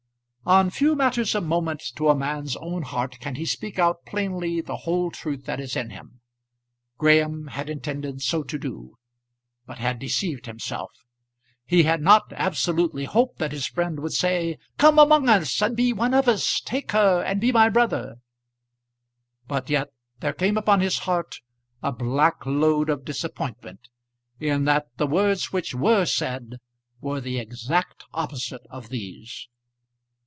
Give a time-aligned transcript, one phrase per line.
[0.43, 4.59] On few matters of moment to a man's own heart can he speak out plainly
[4.59, 6.19] the whole truth that is in him.
[6.97, 8.97] Graham had intended so to do,
[9.67, 10.91] but had deceived himself.
[11.63, 15.93] He had not absolutely hoped that his friend would say, "Come among us, and be
[15.93, 18.15] one of us; take her, and be my brother."
[19.47, 19.89] But yet
[20.21, 21.35] there came upon his heart
[21.83, 23.89] a black load of disappointment,
[24.39, 26.57] in that the words which were said
[26.99, 29.47] were the exact opposite of these.